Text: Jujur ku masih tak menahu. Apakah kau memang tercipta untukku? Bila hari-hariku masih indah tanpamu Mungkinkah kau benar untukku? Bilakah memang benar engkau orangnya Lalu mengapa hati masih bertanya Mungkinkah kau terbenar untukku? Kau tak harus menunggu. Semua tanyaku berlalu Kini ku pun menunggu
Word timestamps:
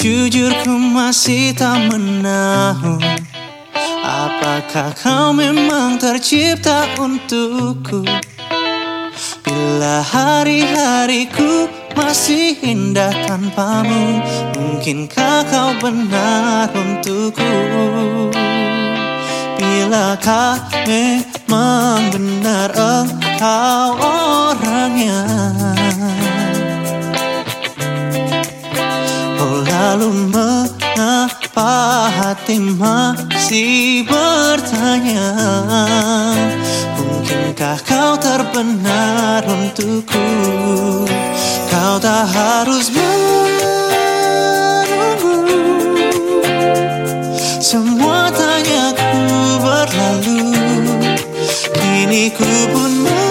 Jujur 0.00 0.48
ku 0.64 0.80
masih 0.80 1.52
tak 1.52 1.92
menahu. 1.92 2.96
Apakah 4.00 4.96
kau 4.96 5.28
memang 5.36 6.00
tercipta 6.00 6.88
untukku? 6.96 8.08
Bila 9.44 10.00
hari-hariku 10.00 11.68
masih 11.92 12.56
indah 12.64 13.12
tanpamu 13.28 14.24
Mungkinkah 14.56 15.44
kau 15.52 15.76
benar 15.76 16.72
untukku? 16.72 17.52
Bilakah 19.60 20.64
memang 20.88 22.08
benar 22.08 22.72
engkau 22.72 24.00
orangnya 24.00 25.39
Lalu 29.90 30.30
mengapa 30.30 31.74
hati 32.14 32.62
masih 32.62 34.06
bertanya 34.06 35.34
Mungkinkah 36.94 37.74
kau 37.82 38.14
terbenar 38.14 39.42
untukku? 39.42 40.30
Kau 41.66 41.98
tak 41.98 42.22
harus 42.30 42.86
menunggu. 42.94 43.82
Semua 47.58 48.30
tanyaku 48.30 49.26
berlalu 49.58 50.54
Kini 51.74 52.30
ku 52.30 52.46
pun 52.46 52.92
menunggu 52.94 53.29